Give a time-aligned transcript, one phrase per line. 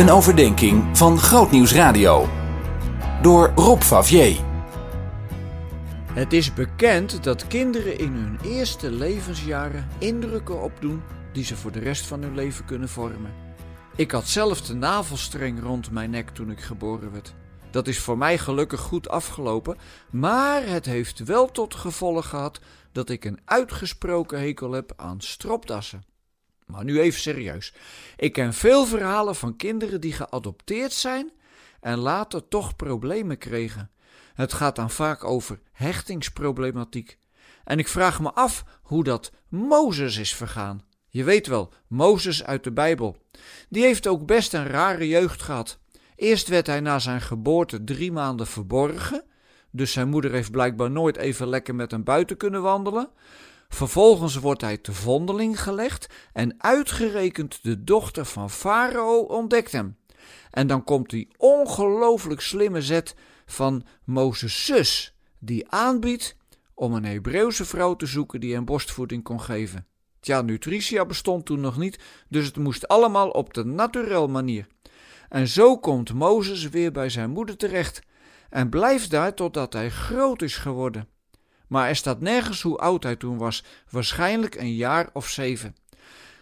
[0.00, 2.28] Een overdenking van Grootnieuws Radio.
[3.22, 4.40] Door Rob Favier.
[6.12, 11.02] Het is bekend dat kinderen in hun eerste levensjaren indrukken opdoen
[11.32, 13.32] die ze voor de rest van hun leven kunnen vormen.
[13.96, 17.34] Ik had zelf de navelstreng rond mijn nek toen ik geboren werd.
[17.70, 19.76] Dat is voor mij gelukkig goed afgelopen,
[20.10, 22.60] maar het heeft wel tot gevolg gehad
[22.92, 26.04] dat ik een uitgesproken hekel heb aan stropdassen.
[26.70, 27.74] Maar nu even serieus.
[28.16, 31.32] Ik ken veel verhalen van kinderen die geadopteerd zijn
[31.80, 33.90] en later toch problemen kregen.
[34.34, 37.18] Het gaat dan vaak over hechtingsproblematiek.
[37.64, 40.84] En ik vraag me af hoe dat Mozes is vergaan.
[41.08, 43.16] Je weet wel, Mozes uit de Bijbel.
[43.68, 45.78] Die heeft ook best een rare jeugd gehad.
[46.16, 49.24] Eerst werd hij na zijn geboorte drie maanden verborgen,
[49.70, 53.10] dus zijn moeder heeft blijkbaar nooit even lekker met hem buiten kunnen wandelen.
[53.70, 59.96] Vervolgens wordt hij te vondeling gelegd en uitgerekend de dochter van Farao ontdekt hem.
[60.50, 63.14] En dan komt die ongelooflijk slimme zet
[63.46, 66.36] van Mozes' zus, die aanbiedt
[66.74, 69.86] om een Hebreeuwse vrouw te zoeken die hem borstvoeding kon geven.
[70.20, 74.66] Tja, nutritia bestond toen nog niet, dus het moest allemaal op de naturel manier.
[75.28, 78.02] En zo komt Mozes weer bij zijn moeder terecht
[78.50, 81.08] en blijft daar totdat hij groot is geworden.
[81.70, 85.76] Maar er staat nergens hoe oud hij toen was, waarschijnlijk een jaar of zeven.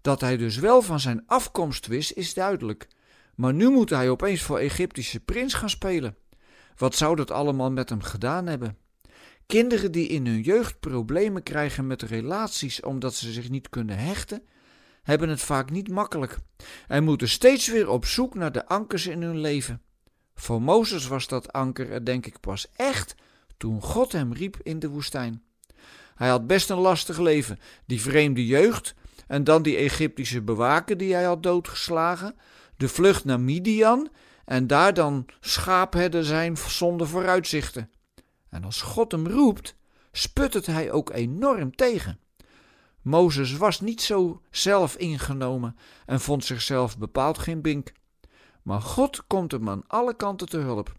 [0.00, 2.88] Dat hij dus wel van zijn afkomst wist, is duidelijk.
[3.34, 6.16] Maar nu moet hij opeens voor Egyptische prins gaan spelen.
[6.76, 8.76] Wat zou dat allemaal met hem gedaan hebben?
[9.46, 14.42] Kinderen die in hun jeugd problemen krijgen met relaties omdat ze zich niet kunnen hechten,
[15.02, 16.38] hebben het vaak niet makkelijk
[16.88, 19.82] en moeten steeds weer op zoek naar de ankers in hun leven.
[20.34, 23.14] Voor Mozes was dat anker er denk ik pas echt
[23.60, 25.42] toen God hem riep in de woestijn.
[26.14, 28.94] Hij had best een lastig leven, die vreemde jeugd
[29.26, 32.34] en dan die Egyptische bewaker die hij had doodgeslagen,
[32.76, 34.08] de vlucht naar Midian
[34.44, 37.90] en daar dan schaapherder zijn zonder vooruitzichten.
[38.48, 39.76] En als God hem roept,
[40.12, 42.18] sputtert hij ook enorm tegen.
[43.02, 45.76] Mozes was niet zo zelf ingenomen
[46.06, 47.92] en vond zichzelf bepaald geen bink.
[48.62, 50.92] Maar God komt hem aan alle kanten te hulp.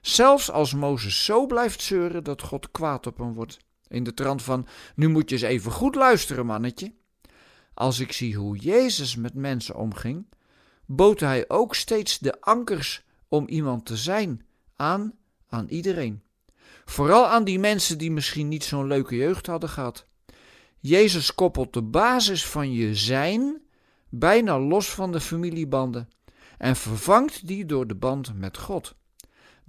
[0.00, 3.58] Zelfs als Mozes zo blijft zeuren dat God kwaad op hem wordt.
[3.88, 6.92] In de trant van: Nu moet je eens even goed luisteren, mannetje.
[7.74, 10.26] Als ik zie hoe Jezus met mensen omging,
[10.86, 15.12] bood hij ook steeds de ankers om iemand te zijn aan
[15.48, 16.22] aan iedereen.
[16.84, 20.06] Vooral aan die mensen die misschien niet zo'n leuke jeugd hadden gehad.
[20.80, 23.62] Jezus koppelt de basis van je zijn
[24.08, 26.08] bijna los van de familiebanden
[26.58, 28.94] en vervangt die door de band met God.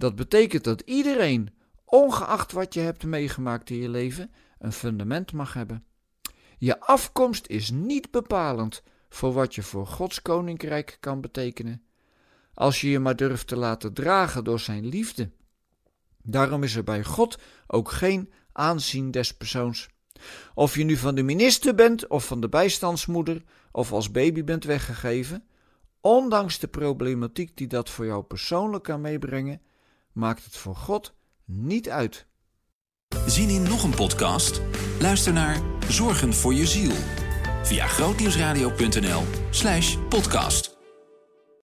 [0.00, 5.52] Dat betekent dat iedereen, ongeacht wat je hebt meegemaakt in je leven, een fundament mag
[5.52, 5.84] hebben.
[6.58, 11.82] Je afkomst is niet bepalend voor wat je voor Gods koninkrijk kan betekenen.
[12.54, 15.30] Als je je maar durft te laten dragen door zijn liefde.
[16.22, 19.88] Daarom is er bij God ook geen aanzien des persoons.
[20.54, 24.64] Of je nu van de minister bent, of van de bijstandsmoeder, of als baby bent
[24.64, 25.44] weggegeven,
[26.00, 29.60] ondanks de problematiek die dat voor jou persoonlijk kan meebrengen,
[30.20, 31.14] maakt het voor God
[31.44, 32.26] niet uit.
[33.26, 34.60] Zien in nog een podcast?
[35.00, 36.92] Luister naar Zorgen voor je ziel
[37.62, 40.69] via grootnieuwsradio.nl/podcast.